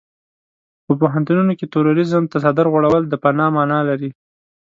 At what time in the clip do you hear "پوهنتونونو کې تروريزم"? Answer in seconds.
1.01-2.23